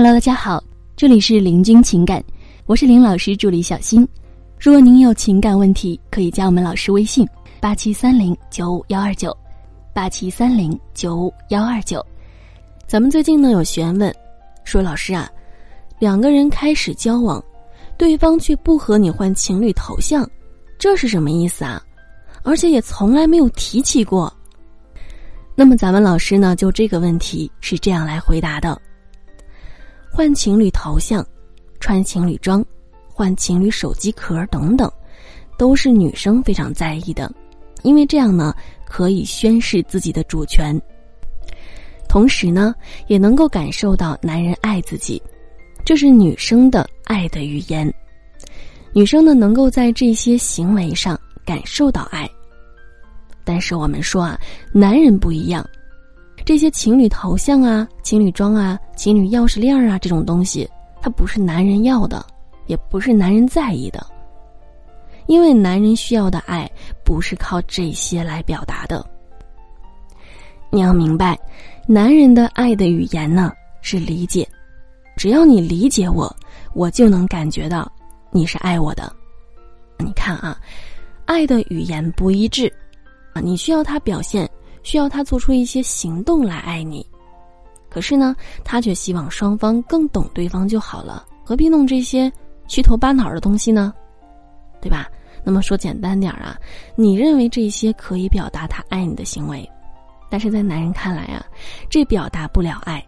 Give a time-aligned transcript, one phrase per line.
[0.00, 0.62] Hello，大家好，
[0.94, 2.22] 这里是林君情感，
[2.66, 4.06] 我是林老师助理小新。
[4.56, 7.28] 如果您有情感问题，可以加我们老师微信：
[7.58, 9.36] 八七三零九五幺二九，
[9.92, 12.00] 八七三零九五幺二九。
[12.86, 14.14] 咱们最近呢有学员问，
[14.62, 15.28] 说老师啊，
[15.98, 17.42] 两个人开始交往，
[17.96, 20.24] 对方却不和你换情侣头像，
[20.78, 21.82] 这是什么意思啊？
[22.44, 24.32] 而且也从来没有提起过。
[25.56, 28.80] 那么咱们老师呢就这个问题是这样来回答的。
[30.10, 31.24] 换情侣头像、
[31.80, 32.64] 穿情侣装、
[33.06, 34.90] 换情侣手机壳等等，
[35.56, 37.32] 都是女生非常在意的，
[37.82, 40.80] 因为这样呢可以宣示自己的主权，
[42.08, 42.74] 同时呢
[43.06, 45.22] 也能够感受到男人爱自己，
[45.84, 47.92] 这是女生的爱的语言。
[48.92, 52.28] 女生呢能够在这些行为上感受到爱，
[53.44, 54.40] 但是我们说啊，
[54.72, 55.64] 男人不一样。
[56.44, 60.68] 这些情侣头像啊、情侣装啊、情侣钥匙链啊这种东西，
[61.02, 62.24] 它不是男人要的，
[62.66, 64.04] 也不是男人在意的。
[65.26, 66.70] 因为男人需要的爱
[67.04, 69.04] 不是靠这些来表达的。
[70.70, 71.38] 你要明白，
[71.86, 74.48] 男人的爱的语言呢是理解，
[75.16, 76.34] 只要你理解我，
[76.72, 77.90] 我就能感觉到
[78.30, 79.12] 你是爱我的。
[79.98, 80.58] 你看啊，
[81.26, 82.72] 爱的语言不一致
[83.34, 84.48] 啊，你需要他表现。
[84.88, 87.06] 需要他做出一些行动来爱你，
[87.90, 92.32] 可是呢，他却希望双方更懂对方就好了，何必弄这些
[92.68, 93.92] 虚头巴脑的东西呢？
[94.80, 95.06] 对吧？
[95.44, 96.58] 那么说简单点啊，
[96.96, 99.70] 你认为这些可以表达他爱你的行为，
[100.30, 101.44] 但是在男人看来啊，
[101.90, 103.06] 这表达不了爱，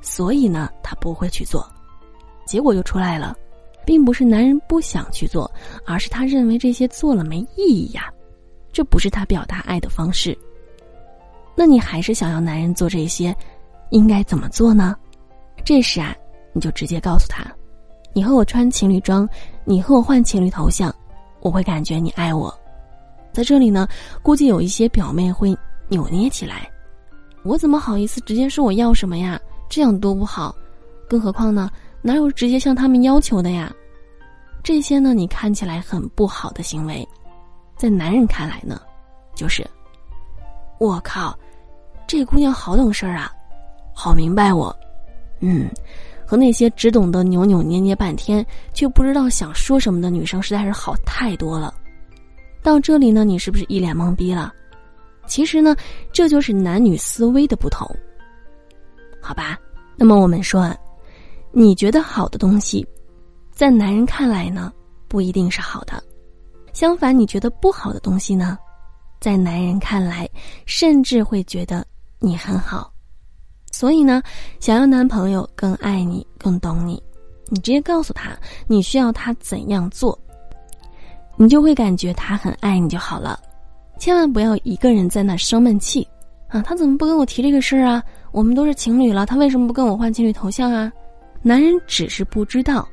[0.00, 1.70] 所以呢，他不会去做，
[2.46, 3.36] 结果就出来了，
[3.84, 5.52] 并不是男人不想去做，
[5.84, 8.10] 而是他认为这些做了没意义呀，
[8.72, 10.34] 这不是他表达爱的方式。
[11.60, 13.36] 那你还是想要男人做这些，
[13.90, 14.96] 应该怎么做呢？
[15.62, 16.16] 这时啊，
[16.54, 17.44] 你就直接告诉他
[18.14, 19.28] ：“你和我穿情侣装，
[19.66, 20.90] 你和我换情侣头像，
[21.40, 22.50] 我会感觉你爱我。”
[23.30, 23.86] 在这里呢，
[24.22, 25.54] 估计有一些表妹会
[25.88, 26.66] 扭捏起来
[27.44, 29.38] ：“我怎么好意思直接说我要什么呀？
[29.68, 30.56] 这样多不好！
[31.10, 33.70] 更何况呢，哪有直接向他们要求的呀？
[34.62, 37.06] 这些呢，你看起来很不好的行为，
[37.76, 38.80] 在男人看来呢，
[39.34, 39.62] 就是
[40.78, 41.38] 我靠。”
[42.12, 43.32] 这姑娘好懂事儿啊，
[43.94, 44.76] 好明白我，
[45.38, 45.70] 嗯，
[46.26, 51.72] 和那些只懂得扭扭捏捏半天却不知道想说什么的女生实在是好太多了。
[52.64, 54.52] 到这里呢，你是不是一脸懵逼了？
[55.28, 55.76] 其实呢，
[56.12, 57.88] 这就是男女思维的不同，
[59.22, 59.56] 好吧？
[59.94, 60.76] 那么我们说，啊，
[61.52, 62.84] 你觉得好的东西，
[63.52, 64.72] 在男人看来呢，
[65.06, 65.94] 不一定是好的；
[66.72, 68.58] 相反，你觉得不好的东西呢，
[69.20, 70.28] 在男人看来，
[70.66, 71.86] 甚至会觉得。
[72.20, 72.92] 你很好，
[73.72, 74.22] 所以呢，
[74.60, 77.02] 想要男朋友更爱你、更懂你，
[77.48, 78.36] 你直接告诉他
[78.66, 80.16] 你需要他怎样做，
[81.36, 83.40] 你就会感觉他很爱你就好了。
[83.98, 86.06] 千万不要一个人在那生闷气
[86.48, 86.60] 啊！
[86.62, 88.02] 他怎么不跟我提这个事儿啊？
[88.32, 90.92] 我们都是情侣了，他为什么不跟我换情侣头像啊？
[91.42, 92.86] 男人只是不知道，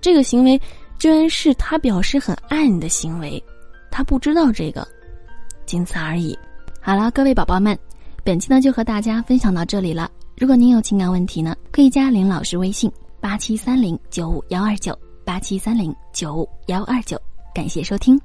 [0.00, 0.60] 这个行为
[0.98, 3.42] 居然是他表示很爱你的行为，
[3.90, 4.86] 他不知道这个，
[5.66, 6.38] 仅此而已。
[6.80, 7.78] 好了，各位宝宝们。
[8.24, 10.10] 本期呢就和大家分享到这里了。
[10.38, 12.90] 如果您有情感问题呢，可以加林老师微信
[13.20, 17.20] 八七三零九五幺二九八七三零九五幺二九。
[17.54, 18.18] 感谢收听。